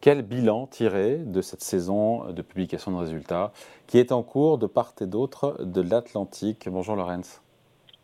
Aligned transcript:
Quel 0.00 0.22
bilan 0.22 0.66
tirer 0.66 1.16
de 1.18 1.42
cette 1.42 1.60
saison 1.60 2.32
de 2.32 2.40
publication 2.40 2.90
de 2.90 2.96
résultats 2.96 3.52
qui 3.86 3.98
est 3.98 4.12
en 4.12 4.22
cours 4.22 4.56
de 4.56 4.66
part 4.66 4.94
et 5.02 5.06
d'autre 5.06 5.62
de 5.62 5.82
l'Atlantique? 5.82 6.70
Bonjour 6.70 6.96
Lorenz. 6.96 7.42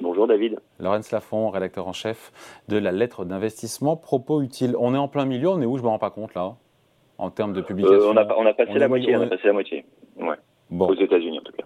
Bonjour 0.03 0.27
David. 0.27 0.61
Lorenz 0.79 1.11
Lafont, 1.11 1.49
rédacteur 1.49 1.89
en 1.89 1.95
chef 1.95 2.61
de 2.69 2.77
la 2.77 2.93
lettre 2.93 3.25
d'investissement. 3.25 3.97
Propos 3.97 4.43
utiles. 4.43 4.75
On 4.79 4.95
est 4.95 4.99
en 4.99 5.09
plein 5.09 5.25
milieu, 5.25 5.49
on 5.49 5.63
est 5.63 5.65
où? 5.65 5.79
Je 5.79 5.83
ne 5.83 5.87
me 5.87 5.91
rends 5.91 5.99
pas 5.99 6.11
compte 6.11 6.35
là, 6.35 6.57
en 7.17 7.31
termes 7.31 7.55
de 7.55 7.63
publication. 7.63 8.15
Euh, 8.15 8.25
on, 8.37 8.45
a, 8.45 8.53
passé 8.53 8.75
la 8.75 8.89
moitié, 8.89 9.17
on, 9.17 9.23
a 9.23 9.27
passé 9.29 9.47
la 9.47 9.55
moitié. 9.55 9.87
Ouais. 10.19 10.37
Aux 10.79 10.95
États-Unis 10.95 11.39
en 11.39 11.43
tout 11.43 11.53
cas. 11.53 11.65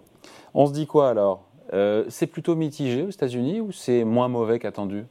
On 0.53 0.65
se 0.65 0.71
dit 0.71 0.87
quoi 0.87 1.09
alors? 1.09 1.43
Euh, 1.73 2.05
C'est 2.07 2.27
plutôt 2.27 2.55
mitigé 2.55 3.01
aux 3.01 3.09
États-Unis 3.09 3.59
ou 3.59 3.73
c'est 3.73 4.05
moins 4.05 4.29
mauvais 4.29 4.59
qu'attendu? 4.59 5.03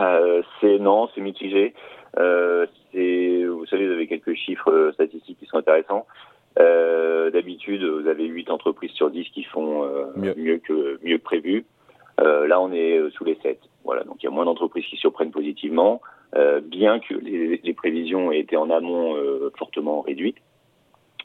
Euh, 0.00 0.42
C'est 0.60 0.80
non, 0.80 1.08
c'est 1.14 1.20
mitigé. 1.20 1.74
Euh, 2.18 2.66
vous 2.94 3.66
savez, 3.66 3.86
vous 3.86 3.92
avez 3.92 4.06
quelques 4.18 4.38
chiffres 4.38 4.70
euh, 4.70 4.92
statistiques 4.92 5.38
qui 5.38 5.46
sont 5.46 5.58
intéressants. 5.58 6.06
Euh, 6.58 7.30
D'habitude, 7.30 7.84
vous 7.84 8.08
avez 8.08 8.24
8 8.24 8.50
entreprises 8.50 8.90
sur 8.92 9.10
10 9.10 9.28
qui 9.30 9.44
font 9.44 9.84
euh, 9.84 10.06
mieux. 10.16 10.58
que 10.58 10.98
mieux 11.02 11.18
que 11.18 11.22
prévu. 11.22 11.66
Euh, 12.20 12.48
là, 12.48 12.60
on 12.60 12.72
est 12.72 13.00
sous 13.10 13.24
les 13.24 13.38
7. 13.42 13.60
Voilà, 13.84 14.02
donc 14.04 14.16
il 14.22 14.24
y 14.24 14.28
a 14.28 14.30
moins 14.30 14.44
d'entreprises 14.44 14.84
qui 14.86 14.96
surprennent 14.96 15.30
positivement, 15.30 16.00
bien 16.62 16.98
que 16.98 17.14
les, 17.14 17.58
les, 17.62 17.74
prévisions 17.74 18.32
aient 18.32 18.40
été 18.40 18.56
en 18.56 18.70
amont 18.70 19.16
fortement 19.56 20.02
réduites. 20.02 20.36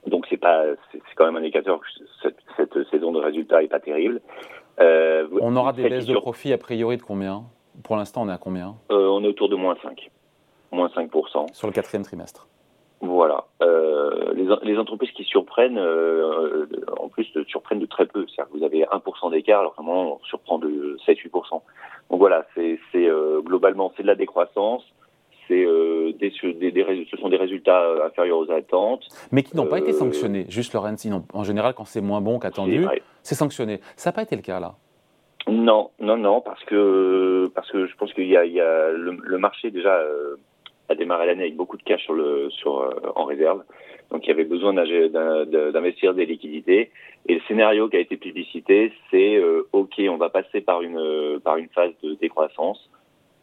Donc 0.08 0.26
c'est 0.30 0.38
pas, 0.38 0.64
c'est 0.92 1.02
quand 1.16 1.26
même 1.26 1.36
un 1.36 1.40
indicateur 1.40 1.80
que 1.82 1.88
cette, 2.22 2.38
cette, 2.56 2.90
saison 2.90 3.12
de 3.12 3.20
résultats 3.20 3.64
est 3.64 3.68
pas 3.68 3.82
terrible. 3.82 4.22
on 4.80 5.56
aura 5.56 5.74
des 5.74 5.90
baisses 5.90 6.06
de 6.06 6.14
profit 6.14 6.54
a 6.54 6.58
priori 6.58 6.96
de 6.98 7.02
combien? 7.02 7.44
Pour 7.84 7.98
l'instant, 7.98 8.22
on 8.22 8.30
est 8.30 8.34
à 8.34 8.38
combien? 8.38 8.76
On 8.90 9.24
est 9.24 9.28
autour 9.28 9.50
de 9.50 9.56
moins 9.56 9.76
5 9.82 10.10
moins 10.74 10.88
5%. 10.90 11.54
Sur 11.54 11.68
le 11.68 11.74
quatrième 11.74 12.04
trimestre. 12.04 12.48
Voilà. 13.04 13.44
Euh, 13.62 14.34
les, 14.34 14.48
les, 14.64 14.80
entreprises 14.80 15.12
qui 15.12 15.26
surprennent, 15.26 15.78
euh, 15.78 16.66
en 16.98 17.10
plus, 17.10 17.28
surprennent 17.48 17.80
de 17.80 17.86
très 17.86 18.06
peu. 18.06 18.26
C'est-à-dire 18.28 18.54
que 18.54 18.58
vous 18.58 18.64
avez 18.64 18.86
1% 18.86 19.32
d'écart, 19.32 19.60
alors 19.60 19.74
vraiment, 19.74 20.14
on 20.14 20.24
surprend 20.24 20.58
de 20.58 20.98
7-8%. 21.06 21.52
Donc 21.52 21.62
voilà, 22.10 22.46
c'est 22.56 22.80
euh, 22.96 23.42
globalement, 23.42 23.92
c'est 23.98 24.04
de 24.04 24.08
la 24.08 24.16
décroissance. 24.16 24.84
C'est 25.50 25.66
des, 26.18 26.32
des, 26.54 26.72
des, 26.72 27.08
ce 27.12 27.18
sont 27.18 27.28
des 27.28 27.36
résultats 27.36 27.84
inférieurs 28.06 28.38
aux 28.38 28.50
attentes. 28.50 29.04
Mais 29.34 29.44
qui 29.44 29.58
n'ont 29.58 29.68
pas 29.68 29.80
été 29.80 29.92
sanctionnés. 29.92 30.46
Juste, 30.48 30.74
Lorenz, 30.74 31.06
en 31.34 31.44
général, 31.44 31.74
quand 31.74 31.84
c'est 31.84 32.00
moins 32.00 32.22
bon 32.22 32.40
qu'attendu, 32.40 32.86
c'est 33.22 33.36
sanctionné. 33.36 33.82
Ça 33.98 34.10
n'a 34.10 34.14
pas 34.14 34.22
été 34.22 34.38
le 34.38 34.42
cas 34.42 34.62
là? 34.62 34.76
Non, 35.50 35.90
non, 36.00 36.16
non, 36.16 36.40
parce 36.40 36.64
que 36.64 37.52
parce 37.54 37.70
que 37.70 37.86
je 37.86 37.96
pense 37.98 38.14
qu'il 38.14 38.30
y 38.30 38.38
a, 38.38 38.46
il 38.46 38.54
y 38.54 38.62
a 38.62 38.92
le, 38.92 39.18
le 39.22 39.38
marché 39.38 39.70
déjà 39.72 40.00
a 40.90 40.96
démarré 40.96 41.28
l'année 41.28 41.44
avec 41.44 41.56
beaucoup 41.56 41.78
de 41.78 41.84
cash 41.84 42.08
euh, 42.10 42.50
en 43.16 43.26
réserve. 43.26 43.64
Donc 44.12 44.26
il 44.26 44.30
y 44.30 44.32
avait 44.32 44.44
besoin 44.44 44.74
d'investir 44.74 46.14
des 46.14 46.26
liquidités. 46.26 46.92
Et 47.28 47.36
le 47.36 47.42
scénario 47.48 47.90
qui 47.90 47.98
a 47.98 48.00
été 48.00 48.18
publicité, 48.18 48.92
c'est 49.10 49.36
euh, 49.36 49.68
OK, 49.72 49.96
on 50.00 50.18
va 50.18 50.30
passer 50.30 50.62
par 50.62 50.82
une, 50.82 51.40
par 51.44 51.58
une 51.58 51.70
phase 51.70 51.94
de 52.04 52.16
décroissance 52.16 52.90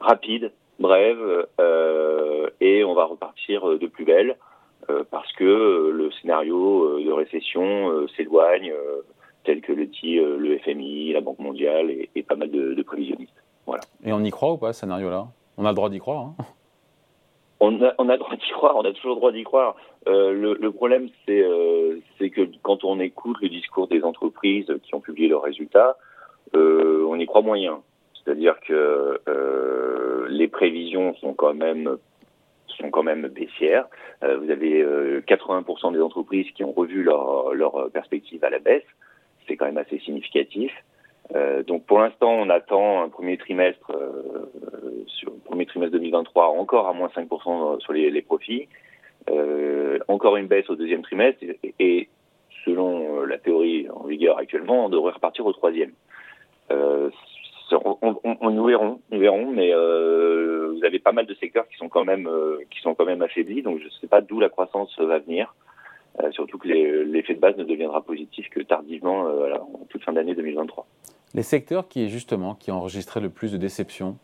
rapide, 0.00 0.52
brève, 0.78 1.46
euh, 1.60 2.48
et 2.60 2.84
on 2.84 2.94
va 2.94 3.04
repartir 3.04 3.78
de 3.78 3.86
plus 3.86 4.04
belle 4.04 4.36
parce 5.10 5.30
que 5.34 5.90
le 5.94 6.10
scénario 6.20 6.98
de 6.98 7.12
récession 7.12 8.08
s'éloigne, 8.16 8.72
tel 9.44 9.60
que 9.60 9.72
le 9.72 9.86
dit 9.86 10.16
le 10.16 10.58
FMI, 10.58 11.12
la 11.12 11.20
Banque 11.20 11.38
mondiale 11.38 11.90
et, 11.90 12.10
et 12.16 12.22
pas 12.24 12.34
mal 12.34 12.50
de, 12.50 12.74
de 12.74 12.82
prévisionnistes. 12.82 13.40
Voilà. 13.66 13.82
Et 14.04 14.12
on 14.12 14.24
y 14.24 14.30
croit 14.30 14.52
ou 14.52 14.56
pas, 14.56 14.72
ce 14.72 14.80
scénario-là? 14.80 15.28
On 15.58 15.64
a 15.64 15.68
le 15.68 15.74
droit 15.76 15.90
d'y 15.90 16.00
croire 16.00 16.22
hein? 16.22 16.34
On 17.60 17.82
a, 17.82 17.94
on 17.98 18.04
droit 18.04 18.36
d'y 18.36 18.50
croire, 18.52 18.76
on 18.76 18.84
a 18.84 18.92
toujours 18.92 19.16
droit 19.16 19.32
d'y 19.32 19.44
croire. 19.44 19.76
Euh, 20.08 20.56
le, 20.58 20.72
problème, 20.72 21.08
c'est 21.26 21.42
euh, 21.42 21.98
que 22.18 22.48
quand 22.62 22.84
on 22.84 22.98
écoute 23.00 23.36
le 23.42 23.50
discours 23.50 23.86
des 23.86 24.02
entreprises 24.02 24.72
qui 24.82 24.94
ont 24.94 25.00
publié 25.00 25.28
leurs 25.28 25.42
résultats, 25.42 25.96
euh, 26.56 27.04
on 27.06 27.16
y 27.16 27.26
croit 27.26 27.42
moyen. 27.42 27.82
C'est-à-dire 28.14 28.58
que 28.66 29.20
les 30.28 30.48
prévisions 30.48 31.14
sont 31.16 31.34
quand 31.34 31.54
même 31.54 31.98
baissières. 33.28 33.86
Vous 34.22 34.50
avez 34.50 34.84
80% 35.26 35.92
des 35.92 36.00
entreprises 36.00 36.50
qui 36.54 36.64
ont 36.64 36.72
revu 36.72 37.02
leur, 37.02 37.54
leur 37.54 37.90
perspective 37.90 38.44
à 38.44 38.50
la 38.50 38.58
baisse. 38.58 38.84
C'est 39.46 39.56
quand 39.56 39.64
même 39.64 39.78
assez 39.78 39.98
significatif. 40.00 40.70
Donc 41.66 41.86
pour 41.86 41.98
l'instant, 41.98 42.30
on 42.30 42.50
attend 42.50 43.02
un 43.02 43.08
premier 43.08 43.38
trimestre, 43.38 43.90
premier 45.50 45.66
trimestre 45.66 45.92
2023, 45.92 46.46
encore 46.46 46.86
à 46.86 46.92
moins 46.92 47.08
5% 47.08 47.80
sur 47.80 47.92
les, 47.92 48.22
profits, 48.22 48.68
euh, 49.28 49.98
encore 50.06 50.36
une 50.36 50.46
baisse 50.46 50.70
au 50.70 50.76
deuxième 50.76 51.02
trimestre, 51.02 51.42
et, 51.78 52.08
selon 52.64 53.24
la 53.24 53.38
théorie 53.38 53.88
en 53.90 54.04
vigueur 54.04 54.38
actuellement, 54.38 54.84
on 54.84 54.88
devrait 54.90 55.12
repartir 55.12 55.46
au 55.46 55.52
troisième. 55.52 55.92
Euh, 56.70 57.10
on, 57.72 58.50
nous 58.50 58.64
verrons, 58.64 59.00
nous 59.10 59.18
verrons, 59.18 59.50
mais 59.50 59.70
euh, 59.72 60.72
vous 60.74 60.84
avez 60.84 60.98
pas 60.98 61.12
mal 61.12 61.26
de 61.26 61.34
secteurs 61.34 61.66
qui 61.68 61.76
sont 61.76 61.88
quand 61.88 62.04
même 62.04 62.28
qui 62.70 62.80
sont 62.80 62.94
quand 62.94 63.06
même 63.06 63.22
affaiblis, 63.22 63.62
donc 63.62 63.78
je 63.78 63.86
ne 63.86 63.90
sais 63.90 64.08
pas 64.08 64.20
d'où 64.20 64.40
la 64.40 64.50
croissance 64.50 64.96
va 65.00 65.18
venir. 65.20 65.54
surtout 66.32 66.58
que 66.58 66.68
l'effet 66.68 67.34
de 67.34 67.40
base 67.40 67.56
ne 67.56 67.64
deviendra 67.64 68.02
positif 68.02 68.48
que 68.50 68.60
tardivement 68.60 69.22
en 69.22 69.86
toute 69.88 70.04
fin 70.04 70.12
d'année 70.12 70.34
2023. 70.34 70.86
Les 71.32 71.42
secteurs 71.44 71.88
qui, 71.88 72.08
justement, 72.08 72.54
qui 72.54 72.70
le 72.70 73.28
plus 73.28 73.52
de 73.52 73.56
déceptions 73.56 74.18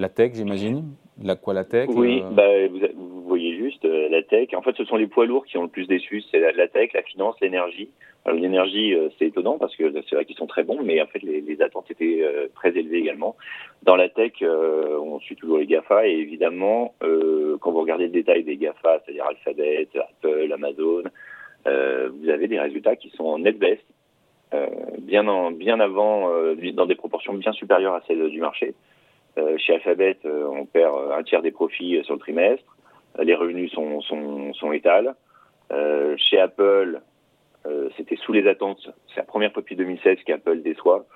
La 0.00 0.08
tech, 0.08 0.32
j'imagine 0.32 0.94
La 1.22 1.36
quoi 1.36 1.52
la 1.52 1.64
tech 1.64 1.90
Oui, 1.90 2.22
euh, 2.24 2.30
bah, 2.30 2.48
vous, 2.96 3.20
voyez 3.20 3.54
juste 3.58 3.84
euh, 3.84 4.08
la 4.08 4.22
tech. 4.22 4.48
En 4.54 4.62
fait, 4.62 4.74
ce 4.74 4.86
sont 4.86 4.96
les 4.96 5.06
poids 5.06 5.26
lourds 5.26 5.44
qui 5.44 5.58
ont 5.58 5.64
le 5.64 5.68
plus 5.68 5.86
déçu. 5.86 6.22
C'est 6.30 6.40
la, 6.40 6.68
tech, 6.68 6.94
la 6.94 7.02
finance, 7.02 7.36
l'énergie. 7.42 7.90
L'énergie, 8.24 8.94
euh, 8.94 9.10
c'est 9.18 9.26
étonnant 9.26 9.58
parce 9.58 9.76
que 9.76 9.92
c'est 9.92 10.14
vrai 10.14 10.24
qu'ils 10.24 10.38
sont 10.38 10.46
très 10.46 10.62
bons, 10.62 10.80
mais 10.82 11.02
en 11.02 11.06
fait, 11.06 11.22
les, 11.22 11.42
les 11.42 11.60
attentes 11.60 11.90
étaient 11.90 12.24
très 12.54 12.70
élevées 12.70 12.96
également. 12.96 13.36
Dans 13.82 13.94
la 13.94 14.08
tech, 14.08 14.42
on 14.42 15.20
suit 15.20 15.36
toujours 15.36 15.58
les 15.58 15.66
GAFA 15.66 16.08
et 16.08 16.12
évidemment, 16.12 16.94
quand 17.00 17.70
vous 17.70 17.80
regardez 17.80 18.04
le 18.04 18.12
détail 18.12 18.42
des 18.42 18.56
GAFA, 18.56 19.02
c'est-à-dire 19.04 19.26
Alphabet, 19.26 19.86
Apple, 19.96 20.50
Amazon, 20.50 21.02
vous 21.66 22.28
avez 22.30 22.48
des 22.48 22.58
résultats 22.58 22.96
qui 22.96 23.10
sont 23.10 23.24
en 23.24 23.38
net 23.38 23.58
baisse 23.58 23.84
bien, 24.98 25.28
en, 25.28 25.50
bien 25.50 25.78
avant, 25.78 26.30
dans 26.72 26.86
des 26.86 26.94
proportions 26.94 27.34
bien 27.34 27.52
supérieures 27.52 27.94
à 27.94 28.02
celles 28.06 28.30
du 28.30 28.40
marché. 28.40 28.74
Euh, 29.38 29.56
chez 29.58 29.74
Alphabet, 29.74 30.18
on 30.24 30.66
perd 30.66 30.94
un 31.12 31.22
tiers 31.22 31.42
des 31.42 31.50
profits 31.50 32.02
sur 32.04 32.14
le 32.14 32.20
trimestre. 32.20 32.76
Les 33.18 33.34
revenus 33.34 33.72
sont, 33.72 34.00
sont, 34.02 34.52
sont 34.54 34.72
étals. 34.72 35.14
chez 36.16 36.40
Apple, 36.40 37.00
c'était 37.96 38.16
sous 38.16 38.32
les 38.32 38.48
attentes. 38.48 38.90
C'est 39.08 39.16
la 39.16 39.24
première 39.24 39.52
fois 39.52 39.62
depuis 39.62 39.76
2016 39.76 40.18
qu'Apple 40.24 40.62
déçoit. 40.62 41.06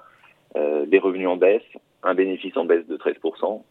des 0.54 0.98
revenus 0.98 1.28
en 1.28 1.36
baisse, 1.36 1.62
un 2.03 2.14
bénéfice 2.14 2.56
en 2.56 2.64
baisse 2.64 2.86
de 2.86 2.97
13%. 2.97 3.62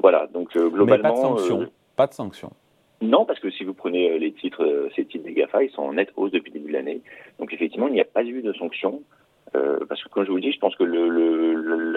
voilà, 0.00 0.26
donc 0.28 0.52
globalement. 0.52 0.84
Mais 0.84 0.98
pas 0.98 1.10
de 1.10 1.16
sanctions. 1.16 1.70
pas 1.96 2.06
de 2.06 2.14
sanctions. 2.14 2.52
Non, 3.04 3.24
parce 3.26 3.38
que 3.38 3.50
si 3.50 3.64
vous 3.64 3.74
prenez 3.74 4.10
euh, 4.10 4.18
les 4.18 4.32
titres, 4.32 4.64
euh, 4.64 4.88
ces 4.96 5.04
titres 5.04 5.24
des 5.24 5.34
GAFA, 5.34 5.64
ils 5.64 5.70
sont 5.70 5.82
en 5.82 5.92
nette 5.92 6.12
hausse 6.16 6.30
depuis 6.30 6.50
le 6.50 6.58
début 6.58 6.72
de 6.72 6.76
l'année. 6.76 7.02
Donc 7.38 7.52
effectivement, 7.52 7.88
il 7.88 7.92
n'y 7.92 8.00
a 8.00 8.04
pas 8.06 8.24
eu 8.24 8.40
de 8.40 8.52
sanctions. 8.54 9.02
Euh, 9.56 9.78
parce 9.88 10.02
que 10.02 10.08
comme 10.08 10.24
je 10.24 10.30
vous 10.30 10.36
le 10.36 10.42
dis, 10.42 10.52
je 10.52 10.58
pense 10.58 10.74
que 10.74 10.84
le, 10.84 11.94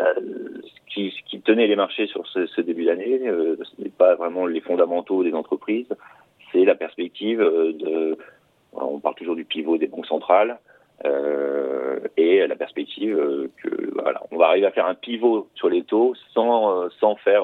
ce, 0.63 1.23
qui, 1.25 1.41
tenait 1.41 1.67
les 1.67 1.75
marchés 1.75 2.07
sur 2.07 2.27
ce, 2.27 2.61
début 2.61 2.85
d'année, 2.85 3.27
euh, 3.27 3.55
ce 3.63 3.81
n'est 3.81 3.89
pas 3.89 4.15
vraiment 4.15 4.45
les 4.45 4.61
fondamentaux 4.61 5.23
des 5.23 5.33
entreprises, 5.33 5.87
c'est 6.51 6.65
la 6.65 6.75
perspective 6.75 7.39
de, 7.39 8.17
on 8.73 8.99
parle 8.99 9.15
toujours 9.15 9.35
du 9.35 9.45
pivot 9.45 9.77
des 9.77 9.87
banques 9.87 10.05
centrales, 10.05 10.59
euh, 11.05 11.99
et 12.15 12.45
la 12.45 12.55
perspective 12.55 13.15
que 13.63 13.91
voilà, 14.01 14.21
on 14.31 14.37
va 14.37 14.47
arriver 14.47 14.67
à 14.67 14.71
faire 14.71 14.87
un 14.87 14.95
pivot 14.95 15.47
sur 15.55 15.69
les 15.69 15.83
taux 15.83 16.13
sans 16.33 16.89
sans 16.99 17.15
faire 17.15 17.43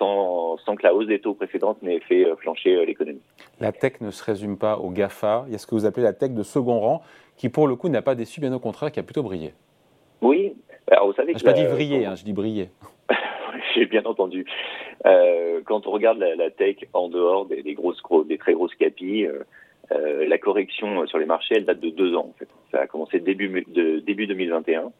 sans, 0.00 0.76
que 0.76 0.82
la 0.82 0.94
hausse 0.94 1.06
des 1.06 1.20
taux 1.20 1.34
précédentes 1.34 1.82
n'ait 1.82 2.00
fait 2.00 2.24
euh, 2.24 2.36
flancher 2.36 2.76
euh, 2.76 2.84
l'économie. 2.84 3.20
La 3.60 3.72
tech 3.72 4.00
ne 4.00 4.10
se 4.10 4.24
résume 4.24 4.56
pas 4.56 4.78
au 4.78 4.90
GAFA. 4.90 5.44
Il 5.46 5.52
y 5.52 5.54
a 5.54 5.58
ce 5.58 5.66
que 5.66 5.74
vous 5.74 5.84
appelez 5.84 6.02
la 6.02 6.12
tech 6.12 6.30
de 6.30 6.42
second 6.42 6.80
rang, 6.80 7.02
qui 7.36 7.48
pour 7.48 7.68
le 7.68 7.76
coup 7.76 7.88
n'a 7.88 8.02
pas 8.02 8.14
déçu, 8.14 8.40
bien 8.40 8.52
au 8.52 8.58
contraire, 8.58 8.90
qui 8.90 9.00
a 9.00 9.02
plutôt 9.02 9.22
brillé. 9.22 9.52
Oui, 10.22 10.54
alors 10.90 11.06
vous 11.06 11.12
savez 11.14 11.32
Je 11.36 11.38
n'ai 11.38 11.44
pas 11.44 11.52
dit 11.52 11.66
vriller, 11.66 12.06
hein, 12.06 12.14
je 12.14 12.24
dis 12.24 12.32
briller. 12.32 12.68
J'ai 13.74 13.86
bien 13.86 14.04
entendu. 14.04 14.46
Euh, 15.06 15.60
quand 15.64 15.86
on 15.86 15.90
regarde 15.90 16.18
la, 16.18 16.50
tech 16.50 16.76
en 16.92 17.08
dehors 17.08 17.46
des, 17.46 17.74
grosses, 17.74 18.02
des 18.26 18.38
très 18.38 18.54
grosses 18.54 18.74
capis, 18.74 19.26
la 19.90 20.38
correction 20.38 21.06
sur 21.06 21.18
les 21.18 21.26
marchés, 21.26 21.56
elle 21.56 21.64
date 21.64 21.80
de 21.80 21.90
deux 21.90 22.14
ans. 22.14 22.28
En 22.30 22.34
fait. 22.38 22.48
Ça 22.70 22.80
a 22.80 22.86
commencé 22.86 23.20
début, 23.20 23.64
de, 23.68 23.98
début 23.98 24.26
2021. 24.26 24.92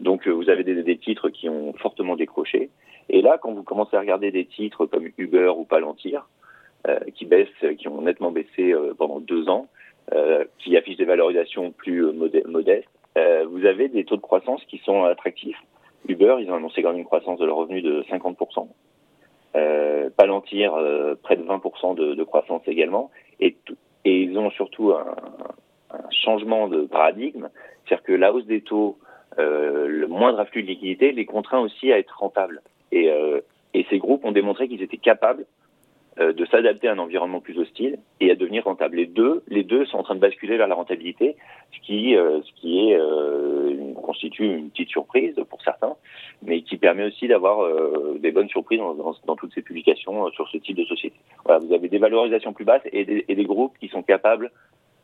Donc 0.00 0.26
vous 0.26 0.50
avez 0.50 0.64
des, 0.64 0.82
des, 0.82 0.98
titres 0.98 1.30
qui 1.30 1.48
ont 1.48 1.72
fortement 1.74 2.16
décroché. 2.16 2.70
Et 3.08 3.22
là, 3.22 3.38
quand 3.40 3.52
vous 3.52 3.62
commencez 3.62 3.96
à 3.96 4.00
regarder 4.00 4.30
des 4.30 4.46
titres 4.46 4.86
comme 4.86 5.08
Uber 5.18 5.52
ou 5.56 5.64
Palantir, 5.64 6.28
euh, 6.86 7.00
qui 7.14 7.24
baissent, 7.24 7.76
qui 7.78 7.88
ont 7.88 8.02
nettement 8.02 8.30
baissé 8.30 8.72
euh, 8.72 8.94
pendant 8.96 9.20
deux 9.20 9.48
ans, 9.48 9.68
euh, 10.12 10.44
qui 10.58 10.76
affichent 10.76 10.98
des 10.98 11.06
valorisations 11.06 11.70
plus 11.70 12.04
euh, 12.04 12.12
modestes, 12.46 12.86
euh, 13.16 13.46
vous 13.48 13.64
avez 13.64 13.88
des 13.88 14.04
taux 14.04 14.16
de 14.16 14.20
croissance 14.20 14.62
qui 14.66 14.76
sont 14.84 15.04
attractifs. 15.04 15.56
Uber, 16.06 16.36
ils 16.40 16.50
ont 16.50 16.56
annoncé 16.56 16.82
quand 16.82 16.90
même 16.90 16.98
une 16.98 17.06
croissance 17.06 17.38
de 17.38 17.46
leur 17.46 17.56
revenu 17.56 17.80
de 17.80 18.02
50%. 18.02 18.68
Palantir, 20.18 20.72
près 21.22 21.36
de 21.36 21.42
20% 21.42 21.94
de, 21.94 22.22
croissance 22.24 22.60
également. 22.66 23.10
Et, 23.40 23.56
et 24.04 24.22
ils 24.22 24.36
ont 24.36 24.50
surtout 24.50 24.92
un, 24.92 25.16
un 25.90 26.10
changement 26.10 26.68
de 26.68 26.82
paradigme, 26.82 27.48
c'est-à-dire 27.86 28.04
que 28.04 28.12
la 28.12 28.34
hausse 28.34 28.46
des 28.46 28.60
taux, 28.60 28.98
le 29.38 30.06
moindre 30.06 30.40
afflux 30.40 30.62
de 30.62 30.68
liquidité, 30.68 31.12
les 31.12 31.24
contraint 31.24 31.60
aussi 31.60 31.90
à 31.92 31.98
être 31.98 32.18
rentables. 32.18 32.60
Et, 32.94 33.10
et 33.74 33.86
ces 33.90 33.98
groupes 33.98 34.24
ont 34.24 34.32
démontré 34.32 34.68
qu'ils 34.68 34.82
étaient 34.82 34.96
capables 34.96 35.44
euh, 36.20 36.32
de 36.32 36.44
s'adapter 36.44 36.86
à 36.86 36.92
un 36.92 36.98
environnement 37.00 37.40
plus 37.40 37.58
hostile 37.58 37.98
et 38.20 38.30
à 38.30 38.36
devenir 38.36 38.62
rentable. 38.62 38.98
Les 38.98 39.06
deux, 39.06 39.42
les 39.48 39.64
deux 39.64 39.84
sont 39.86 39.98
en 39.98 40.04
train 40.04 40.14
de 40.14 40.20
basculer 40.20 40.56
vers 40.56 40.68
la 40.68 40.76
rentabilité, 40.76 41.34
ce 41.72 41.80
qui, 41.84 42.14
euh, 42.14 42.38
euh, 42.64 43.92
constitue 43.94 44.44
une 44.44 44.70
petite 44.70 44.90
surprise 44.90 45.34
pour 45.50 45.60
certains, 45.62 45.96
mais 46.40 46.62
qui 46.62 46.76
permet 46.76 47.02
aussi 47.02 47.26
d'avoir 47.26 47.68
des 48.20 48.30
bonnes 48.30 48.48
surprises 48.48 48.78
dans, 48.78 49.34
toutes 49.34 49.52
ces 49.54 49.62
publications 49.62 50.30
sur 50.30 50.48
ce 50.50 50.58
type 50.58 50.76
de 50.76 50.84
société. 50.84 51.16
Vous 51.46 51.72
avez 51.72 51.88
des 51.88 51.98
valorisations 51.98 52.52
plus 52.52 52.64
basses 52.64 52.86
et 52.92 53.04
des, 53.04 53.44
groupes 53.44 53.76
qui 53.80 53.88
sont 53.88 54.04
capables 54.04 54.52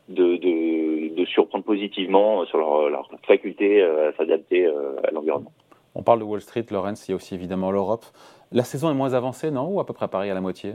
de, 0.09 1.25
surprendre 1.25 1.65
positivement 1.65 2.45
sur 2.47 2.89
leur 2.89 3.11
faculté 3.27 3.83
à 3.83 4.13
s'adapter 4.13 4.67
à 4.67 5.11
l'environnement. 5.11 5.53
On 5.95 6.03
parle 6.03 6.21
de 6.21 6.25
Wall 6.25 6.41
Street, 6.41 6.67
Laurence, 6.71 7.09
il 7.09 7.13
y 7.13 7.15
a 7.15 7.17
aussi 7.17 7.35
évidemment 7.35 7.71
l'Europe. 7.71 8.05
La 8.53 8.65
saison 8.65 8.91
est 8.91 8.95
moins 8.95 9.15
avancée, 9.15 9.51
non 9.51 9.69
Ou 9.69 9.81
à 9.81 9.87
peu 9.87 9.93
près 9.93 10.09
pareil 10.09 10.31
à 10.31 10.35
la 10.35 10.41
moitié 10.41 10.75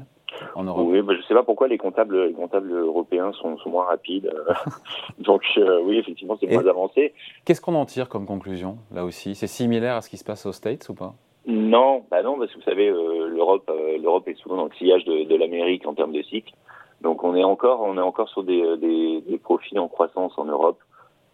oui, 0.55 1.01
bah, 1.01 1.13
je 1.13 1.19
ne 1.19 1.23
sais 1.23 1.33
pas 1.33 1.43
pourquoi 1.43 1.67
les 1.67 1.77
comptables, 1.77 2.27
les 2.27 2.33
comptables 2.33 2.71
européens 2.71 3.31
sont, 3.33 3.57
sont 3.57 3.69
moins 3.69 3.85
rapides. 3.85 4.31
Donc 5.19 5.43
euh, 5.57 5.81
oui, 5.83 5.97
effectivement, 5.97 6.37
c'est 6.39 6.47
moins 6.47 6.65
avancé. 6.65 7.13
Qu'est-ce 7.45 7.61
qu'on 7.61 7.75
en 7.75 7.85
tire 7.85 8.09
comme 8.09 8.25
conclusion, 8.25 8.77
là 8.93 9.03
aussi? 9.03 9.35
C'est 9.35 9.47
similaire 9.47 9.95
à 9.95 10.01
ce 10.01 10.09
qui 10.09 10.17
se 10.17 10.23
passe 10.23 10.45
aux 10.45 10.51
States 10.51 10.87
ou 10.89 10.93
pas? 10.93 11.13
Non, 11.47 12.03
bah 12.09 12.23
non, 12.23 12.37
parce 12.37 12.51
que 12.51 12.57
vous 12.57 12.63
savez, 12.63 12.89
euh, 12.89 13.27
l'Europe, 13.27 13.69
euh, 13.69 13.97
l'Europe 14.01 14.27
est 14.27 14.35
souvent 14.35 14.57
dans 14.57 14.65
le 14.65 14.73
sillage 14.77 15.05
de, 15.05 15.25
de 15.25 15.35
l'Amérique 15.35 15.85
en 15.87 15.93
termes 15.93 16.13
de 16.13 16.23
cycle. 16.23 16.53
Donc 17.01 17.23
on 17.23 17.35
est 17.35 17.43
encore, 17.43 17.81
on 17.81 17.97
est 17.97 18.01
encore 18.01 18.29
sur 18.29 18.43
des, 18.43 18.77
des, 18.77 19.21
des 19.21 19.37
profits 19.37 19.77
en 19.77 19.87
croissance 19.87 20.33
en 20.37 20.45
Europe. 20.45 20.79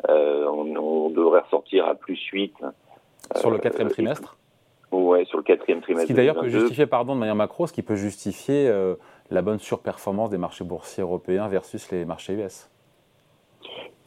On, 0.09 0.75
on, 0.75 1.09
devrait 1.11 1.41
ressortir 1.41 1.85
à 1.85 1.93
plus 1.93 2.19
8. 2.33 2.55
Sur 3.35 3.51
le 3.51 3.57
quatrième 3.57 3.89
trimestre 3.89 4.37
Ouais, 4.91 5.23
sur 5.25 5.37
le 5.37 5.43
quatrième 5.43 5.81
trimestre. 5.81 6.07
Ce 6.07 6.07
qui 6.07 6.13
d'ailleurs 6.13 6.39
peut 6.39 6.49
justifier, 6.49 6.85
pardon, 6.85 7.15
de 7.15 7.19
manière 7.19 7.35
macro, 7.35 7.65
ce 7.65 7.73
qui 7.73 7.81
peut 7.81 7.95
justifier 7.95 8.67
euh, 8.67 8.95
la 9.29 9.41
bonne 9.41 9.59
surperformance 9.59 10.29
des 10.29 10.37
marchés 10.37 10.65
boursiers 10.65 11.01
européens 11.01 11.47
versus 11.47 11.89
les 11.91 12.03
marchés 12.03 12.33
US. 12.33 12.69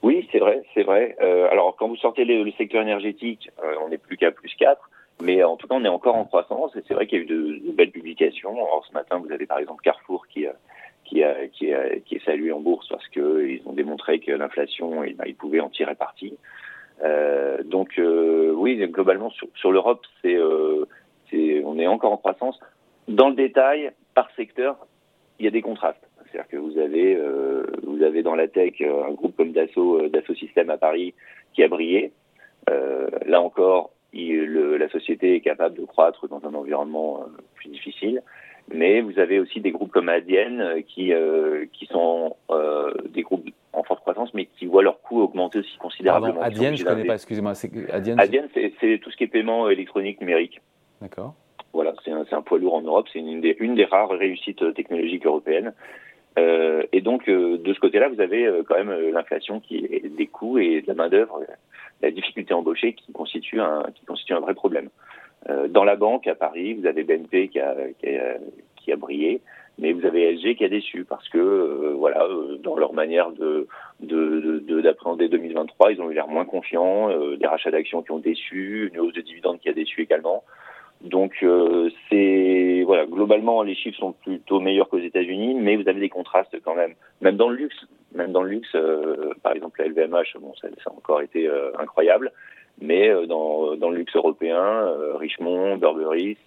Oui, 0.02 0.28
c'est 0.30 0.38
vrai, 0.38 0.62
c'est 0.74 0.82
vrai. 0.82 1.16
Euh, 1.22 1.48
alors, 1.50 1.76
quand 1.76 1.88
vous 1.88 1.96
sortez 1.96 2.26
le, 2.26 2.50
secteur 2.52 2.82
énergétique, 2.82 3.50
euh, 3.62 3.74
on 3.82 3.88
n'est 3.88 3.98
plus 3.98 4.18
qu'à 4.18 4.30
plus 4.30 4.54
4, 4.58 4.90
mais 5.22 5.42
en 5.42 5.56
tout 5.56 5.66
cas, 5.66 5.76
on 5.76 5.84
est 5.84 5.88
encore 5.88 6.16
en 6.16 6.26
croissance, 6.26 6.76
et 6.76 6.82
c'est 6.86 6.92
vrai 6.92 7.06
qu'il 7.06 7.18
y 7.18 7.20
a 7.22 7.24
eu 7.24 7.26
de, 7.26 7.72
belles 7.72 7.90
publications. 7.90 8.52
Alors, 8.52 8.84
ce 8.86 8.92
matin, 8.92 9.22
vous 9.24 9.32
avez 9.32 9.46
par 9.46 9.58
exemple 9.58 9.82
Carrefour 9.82 10.26
qui, 10.26 10.44
qui, 11.04 11.22
a, 11.22 11.46
qui, 11.48 11.72
a, 11.72 11.98
qui 12.00 12.16
est 12.16 12.24
salué 12.26 12.52
en 12.52 12.60
bourse 12.60 12.88
parce 12.88 13.08
qu'ils 13.08 13.62
ont 13.64 13.72
démontré 13.72 14.18
que 14.18 14.32
l'inflation, 14.32 15.02
eh 15.02 15.14
ben, 15.14 15.24
ils 15.26 15.36
pouvaient 15.36 15.60
en 15.60 15.70
tirer 15.70 15.94
parti. 15.94 16.36
Euh, 17.02 17.62
donc 17.64 17.98
euh, 17.98 18.52
oui, 18.54 18.76
globalement 18.88 19.30
sur, 19.30 19.72
l'Europe, 19.72 20.06
euh, 20.24 20.84
c'est, 21.30 21.62
on 21.64 21.78
est 21.78 21.86
encore 21.86 22.12
en 22.12 22.16
croissance. 22.16 22.58
Dans 23.08 23.28
le 23.28 23.34
détail, 23.34 23.90
par 24.14 24.30
secteur, 24.36 24.86
il 25.38 25.44
y 25.44 25.48
a 25.48 25.50
des 25.50 25.62
contrastes. 25.62 26.06
C'est-à-dire 26.26 26.48
que 26.48 26.56
vous 26.56 26.78
avez, 26.78 27.14
euh, 27.16 27.66
vous 27.82 28.02
avez 28.02 28.22
dans 28.22 28.34
la 28.34 28.48
tech 28.48 28.80
un 28.80 29.12
groupe 29.12 29.36
comme 29.36 29.52
Dassault, 29.52 30.08
Dassault 30.08 30.34
Systèmes 30.34 30.70
à 30.70 30.78
Paris 30.78 31.14
qui 31.52 31.62
a 31.62 31.68
brillé. 31.68 32.12
là 33.26 33.40
encore, 33.40 33.90
il, 34.12 34.44
le, 34.44 34.76
la 34.76 34.88
société 34.88 35.34
est 35.34 35.40
capable 35.40 35.76
de 35.76 35.84
croître 35.84 36.28
dans 36.28 36.44
un 36.44 36.54
environnement 36.54 37.24
plus 37.54 37.68
difficile. 37.68 38.22
Mais 38.72 39.00
vous 39.00 39.18
avez 39.18 39.38
aussi 39.38 39.60
des 39.60 39.70
groupes 39.70 39.92
comme 39.92 40.08
Adyen 40.08 40.82
qui, 40.82 41.12
qui 41.72 41.86
sont 41.86 42.34
des 43.10 43.22
groupes 43.22 43.48
forte 43.84 44.00
croissance, 44.00 44.32
mais 44.34 44.46
qui 44.46 44.66
voient 44.66 44.82
leur 44.82 45.00
coût 45.00 45.20
augmenter 45.20 45.60
aussi 45.60 45.76
considérablement. 45.78 46.40
Pardon, 46.40 46.46
Adyen, 46.46 46.74
je 46.74 46.84
ne 46.84 46.88
connais 46.88 47.04
pas, 47.04 47.14
excusez-moi. 47.14 47.52
Adyen, 47.92 48.18
Adyen 48.18 48.48
c'est 48.52 48.98
tout 48.98 49.10
ce 49.10 49.16
qui 49.16 49.24
est 49.24 49.28
paiement 49.28 49.68
électronique 49.68 50.20
numérique. 50.20 50.60
D'accord. 51.00 51.34
Voilà, 51.72 51.92
c'est 52.04 52.12
un, 52.12 52.24
un, 52.30 52.42
poids 52.42 52.58
lourd 52.58 52.74
en 52.74 52.82
Europe, 52.82 53.08
c'est 53.12 53.18
une, 53.18 53.40
des, 53.40 53.56
une 53.58 53.74
des 53.74 53.84
rares 53.84 54.10
réussites 54.10 54.74
technologiques 54.74 55.26
européennes. 55.26 55.72
Euh, 56.38 56.82
et 56.92 57.00
donc, 57.00 57.28
euh, 57.28 57.58
de 57.58 57.72
ce 57.72 57.80
côté-là, 57.80 58.08
vous 58.08 58.20
avez 58.20 58.46
euh, 58.46 58.62
quand 58.66 58.76
même 58.76 58.90
euh, 58.90 59.12
l'inflation 59.12 59.60
qui 59.60 59.78
est 59.78 60.08
des 60.08 60.26
coûts 60.26 60.58
et 60.58 60.82
de 60.82 60.88
la 60.88 60.94
main-d'œuvre, 60.94 61.40
la 62.02 62.10
difficulté 62.10 62.52
à 62.52 62.56
embaucher 62.56 62.94
qui 62.94 63.12
constitue 63.12 63.60
un, 63.60 63.84
qui 63.94 64.04
constitue 64.04 64.34
un 64.34 64.40
vrai 64.40 64.54
problème. 64.54 64.88
dans 65.68 65.84
la 65.84 65.96
banque 65.96 66.26
à 66.26 66.34
Paris, 66.34 66.74
vous 66.74 66.86
avez 66.86 67.04
BNP 67.04 67.48
qui 67.48 67.60
a, 67.60 67.74
qui 67.98 68.16
a, 68.16 68.38
qui 68.76 68.92
a 68.92 68.96
brillé 68.96 69.40
mais 69.78 69.92
vous 69.92 70.06
avez 70.06 70.32
LG 70.32 70.56
qui 70.56 70.64
a 70.64 70.68
déçu 70.68 71.04
parce 71.04 71.28
que 71.28 71.38
euh, 71.38 71.94
voilà 71.96 72.24
euh, 72.24 72.58
dans 72.58 72.76
leur 72.76 72.92
manière 72.92 73.30
de 73.32 73.66
d'appréhender 74.00 75.28
de, 75.28 75.36
de, 75.36 75.38
2023 75.38 75.92
ils 75.92 76.00
ont 76.00 76.10
eu 76.10 76.14
l'air 76.14 76.28
moins 76.28 76.44
confiants 76.44 77.10
euh, 77.10 77.36
des 77.36 77.46
rachats 77.46 77.70
d'actions 77.70 78.02
qui 78.02 78.12
ont 78.12 78.18
déçu 78.18 78.90
une 78.92 79.00
hausse 79.00 79.14
de 79.14 79.20
dividendes 79.20 79.58
qui 79.60 79.68
a 79.68 79.72
déçu 79.72 80.02
également. 80.02 80.44
Donc 81.00 81.44
c'est 82.08 82.82
voilà 82.86 83.04
globalement 83.04 83.62
les 83.62 83.74
chiffres 83.74 83.98
sont 83.98 84.12
plutôt 84.12 84.60
meilleurs 84.60 84.88
qu'aux 84.88 84.98
États-Unis 85.00 85.54
mais 85.54 85.76
vous 85.76 85.88
avez 85.88 86.00
des 86.00 86.08
contrastes 86.08 86.56
quand 86.64 86.74
même. 86.74 86.94
Même 87.20 87.36
dans 87.36 87.48
le 87.48 87.56
luxe 87.56 87.86
même 88.14 88.32
dans 88.32 88.42
le 88.42 88.50
luxe 88.50 88.76
par 89.42 89.52
exemple 89.52 89.82
la 89.82 89.88
LVMH 89.88 90.38
bon 90.40 90.54
ça, 90.54 90.68
ça 90.82 90.90
a 90.90 90.92
encore 90.92 91.20
été 91.20 91.50
incroyable. 91.78 92.32
Mais 92.80 93.10
dans, 93.26 93.76
dans 93.76 93.90
le 93.90 93.98
luxe 93.98 94.16
européen 94.16 94.88
Richemont 95.16 95.76
Burberry 95.76 96.38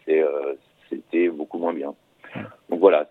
c'était 0.89 1.29
beaucoup 1.29 1.59
moins 1.59 1.73
bien 1.73 1.93
donc 2.77 2.81
voilà, 2.81 3.09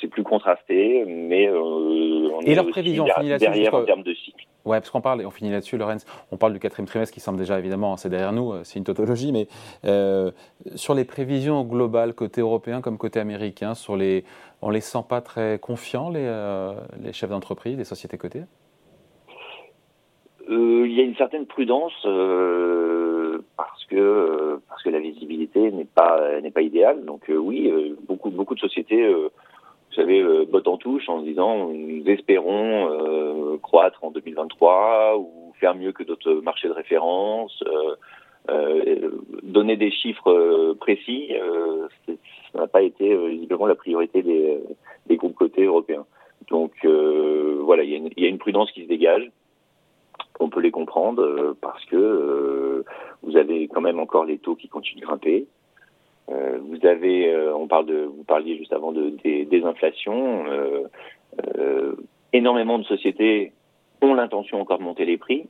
c'est 0.00 0.06
plus 0.06 0.22
contrasté, 0.22 1.04
mais 1.04 1.48
euh, 1.48 1.58
on 1.58 2.40
Et 2.42 2.54
leur 2.54 2.68
prévision, 2.68 3.04
derrière 3.04 3.74
en 3.74 3.84
termes 3.84 4.04
de 4.04 4.14
cycle. 4.14 4.46
Ouais, 4.64 4.78
parce 4.78 4.90
qu'on 4.90 5.00
parle, 5.00 5.22
et 5.22 5.26
on 5.26 5.30
finit 5.32 5.50
là-dessus, 5.50 5.76
Lorenz, 5.76 6.06
on 6.30 6.36
parle 6.36 6.52
du 6.52 6.60
quatrième 6.60 6.86
trimestre 6.86 7.12
qui 7.12 7.18
semble 7.18 7.36
déjà 7.36 7.58
évidemment, 7.58 7.96
c'est 7.96 8.10
derrière 8.10 8.32
nous, 8.32 8.52
euh, 8.52 8.60
c'est 8.62 8.78
une 8.78 8.84
tautologie, 8.84 9.32
mais 9.32 9.48
euh, 9.84 10.30
sur 10.76 10.94
les 10.94 11.04
prévisions 11.04 11.64
globales 11.64 12.14
côté 12.14 12.40
européen 12.42 12.80
comme 12.80 12.96
côté 12.96 13.18
américain, 13.18 13.74
sur 13.74 13.96
les, 13.96 14.24
on 14.62 14.70
les 14.70 14.80
sent 14.80 15.04
pas 15.08 15.20
très 15.20 15.58
confiants 15.58 16.10
les, 16.10 16.30
les 17.02 17.12
chefs 17.12 17.30
d'entreprise, 17.30 17.76
les 17.76 17.84
sociétés 17.84 18.18
cotées? 18.18 18.44
Il 20.48 20.92
y 20.92 21.00
a 21.00 21.04
une 21.04 21.16
certaine 21.16 21.46
prudence 21.46 21.92
parce 23.56 23.84
que 23.84 24.60
parce 24.68 24.82
que 24.82 24.88
la 24.88 24.98
n'est 25.72 25.84
pas 25.84 26.40
n'est 26.40 26.50
pas 26.50 26.62
idéale. 26.62 27.04
Donc 27.04 27.24
oui, 27.28 27.72
beaucoup 28.06 28.30
beaucoup 28.30 28.54
de 28.54 28.60
sociétés, 28.60 29.06
vous 29.12 29.94
savez, 29.94 30.22
bottent 30.46 30.68
en 30.68 30.76
touche 30.76 31.08
en 31.08 31.20
se 31.20 31.24
disant 31.24 31.68
nous 31.68 32.04
espérons 32.06 33.58
croître 33.62 34.04
en 34.04 34.10
2023 34.10 35.18
ou 35.18 35.52
faire 35.60 35.74
mieux 35.74 35.92
que 35.92 36.02
d'autres 36.02 36.34
marchés 36.34 36.68
de 36.68 36.72
référence. 36.72 37.62
donner 39.42 39.76
des 39.76 39.90
chiffres 39.90 40.74
précis, 40.80 41.32
ça 42.52 42.58
n'a 42.60 42.66
pas 42.66 42.82
été 42.82 43.16
visiblement 43.28 43.66
la 43.66 43.74
priorité 43.74 44.22
des, 44.22 45.16
groupes 45.16 45.36
cotés 45.36 45.64
européens. 45.64 46.06
Donc 46.50 46.72
voilà, 46.84 47.82
il 47.84 47.90
y, 47.90 48.22
y, 48.22 48.26
a 48.26 48.28
une 48.28 48.38
prudence 48.38 48.70
qui 48.72 48.84
se 48.84 48.88
dégage 48.88 49.30
on 50.40 50.48
peut 50.48 50.60
les 50.60 50.70
comprendre 50.70 51.22
euh, 51.22 51.56
parce 51.60 51.84
que 51.86 51.96
euh, 51.96 52.84
vous 53.22 53.36
avez 53.36 53.68
quand 53.68 53.80
même 53.80 53.98
encore 53.98 54.24
les 54.24 54.38
taux 54.38 54.54
qui 54.54 54.68
continuent 54.68 55.00
de 55.00 55.06
grimper. 55.06 55.46
Euh, 56.30 56.58
vous 56.60 56.86
avez, 56.86 57.34
on 57.54 57.66
parle 57.66 57.86
de, 57.86 58.04
vous 58.04 58.24
parliez 58.24 58.56
juste 58.56 58.72
avant 58.72 58.92
de 58.92 59.10
des, 59.24 59.64
inflations. 59.64 60.44
énormément 62.32 62.78
de 62.78 62.84
sociétés 62.84 63.52
ont 64.02 64.14
l'intention 64.14 64.60
encore 64.60 64.78
de 64.78 64.84
monter 64.84 65.04
les 65.04 65.16
prix, 65.16 65.48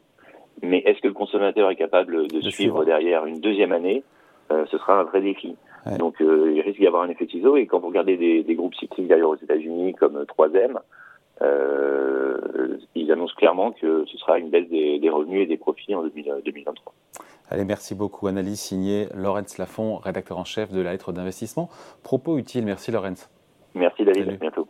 mais 0.63 0.79
est-ce 0.87 1.01
que 1.01 1.09
le 1.09 1.15
consommateur 1.15 1.71
est 1.71 1.77
capable 1.77 2.29
de, 2.29 2.41
suivre, 2.51 2.85
derrière 2.85 3.27
une 3.27 3.41
deuxième 3.41 3.73
année 3.73 4.03
Ce 4.51 4.79
sera 4.79 5.01
un 5.01 5.05
vrai 5.05 5.21
défi. 5.21 5.57
Donc 5.99 6.17
il 6.21 6.61
risque 6.61 6.79
d'y 6.79 6.87
avoir 6.87 7.03
un 7.03 7.09
effet 7.09 7.27
ciseau. 7.27 7.57
Et 7.57 7.67
quand 7.67 7.81
vous 7.81 7.89
regardez 7.89 8.17
des, 8.17 8.43
des 8.43 8.55
groupes 8.55 8.75
cycliques 8.75 9.09
d'ailleurs 9.09 9.31
aux 9.31 9.37
États-Unis 9.37 9.95
comme 9.95 10.23
3M, 10.23 10.79
euh, 11.43 12.79
ils 12.95 13.13
annoncent 13.13 13.35
clairement 13.37 13.73
que 13.73 14.05
ce 14.07 14.19
sera 14.19 14.39
une 14.39 14.51
baisse 14.51 14.69
des, 14.69 15.11
revenus 15.11 15.43
et 15.43 15.47
des 15.47 15.57
profits 15.57 15.95
en 15.95 16.03
2023. 16.03 16.93
Allez, 17.51 17.65
merci 17.65 17.95
beaucoup. 17.95 18.27
Analyse 18.27 18.61
signée 18.61 19.09
Laurence 19.15 19.59
Lafont, 19.59 19.97
rédacteur 19.97 20.39
en 20.39 20.45
chef 20.45 20.71
de 20.71 20.81
la 20.81 20.93
lettre 20.93 21.13
d'investissement. 21.13 21.69
Propos 22.03 22.39
utile. 22.39 22.65
Merci 22.65 22.91
Laurence. 22.91 23.31
Merci 23.75 24.05
David. 24.05 24.29
À 24.29 24.37
bientôt. 24.37 24.69